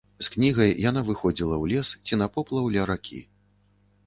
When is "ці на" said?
2.05-2.29